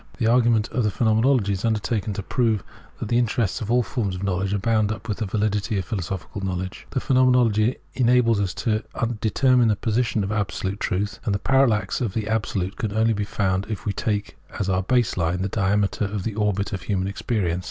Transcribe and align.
The 0.17 0.25
argument 0.25 0.67
of 0.69 0.83
the 0.83 0.89
Phenomenology 0.89 1.53
is 1.53 1.63
undertaken 1.63 2.11
to 2.13 2.23
prove 2.23 2.63
that 2.99 3.07
the 3.09 3.19
interes 3.21 3.51
fcs 3.51 3.61
of 3.61 3.69
all 3.69 3.83
forms 3.83 4.15
of 4.15 4.23
knowledge 4.23 4.51
are 4.51 4.57
bound 4.57 4.91
up 4.91 5.07
with 5.07 5.19
the 5.19 5.27
validity 5.27 5.77
of 5.77 5.85
philosophical 5.85 6.41
knowledge. 6.41 6.87
The 6.89 6.99
Phenotnenology 6.99 7.75
enables 7.93 8.39
us 8.41 8.55
to 8.65 8.81
determine 9.21 9.67
the 9.67 9.75
position 9.75 10.23
of 10.23 10.31
Absolute 10.31 10.79
Truth, 10.79 11.19
and 11.23 11.35
the 11.35 11.37
parallax 11.37 12.01
of 12.01 12.15
the 12.15 12.27
Absolute 12.27 12.77
can 12.77 12.93
only 12.97 13.13
be 13.13 13.23
found 13.23 13.67
if 13.69 13.85
we 13.85 13.93
take 13.93 14.37
f.s 14.49 14.69
our 14.69 14.81
base 14.81 15.17
line 15.17 15.43
the 15.43 15.49
diameter 15.49 16.05
of 16.05 16.23
the 16.23 16.33
orbit 16.33 16.73
of 16.73 16.81
human 16.81 17.07
ex 17.07 17.21
perience. 17.21 17.59